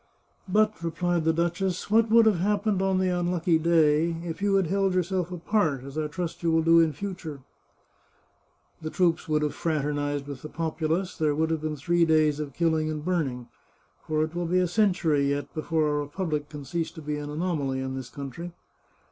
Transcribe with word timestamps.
"But," 0.57 0.83
replied 0.83 1.25
the 1.25 1.31
duchess," 1.31 1.91
what 1.91 2.09
would 2.09 2.25
have 2.25 2.39
happened 2.39 2.81
on 2.81 2.97
the 2.97 3.09
unlucky 3.09 3.59
day 3.59 4.15
if 4.23 4.41
you 4.41 4.55
had 4.55 4.65
held 4.65 4.95
yourself 4.95 5.31
apart, 5.31 5.83
as 5.83 5.95
I 5.95 6.07
trust 6.07 6.41
you 6.41 6.49
will 6.51 6.63
do 6.63 6.79
in 6.79 6.91
future?"" 6.91 7.41
The 8.81 8.89
troops 8.89 9.29
would 9.29 9.43
have 9.43 9.53
fraternized 9.53 10.25
with 10.25 10.41
the 10.41 10.49
populace, 10.49 11.15
there 11.15 11.35
would 11.35 11.51
have 11.51 11.61
been 11.61 11.75
three 11.75 12.03
days 12.05 12.39
of 12.39 12.53
killing 12.55 12.89
and 12.89 13.05
burning;— 13.05 13.47
for 14.07 14.23
it 14.23 14.33
will 14.33 14.47
be 14.47 14.57
a 14.57 14.67
century, 14.67 15.29
yet, 15.29 15.53
before 15.53 15.87
a 15.89 15.99
republic 16.01 16.49
can 16.49 16.65
cease 16.65 16.89
to 16.93 17.01
be 17.03 17.19
an 17.19 17.29
anomaly 17.29 17.79
in 17.81 17.93
this 17.93 18.09
country. 18.09 18.53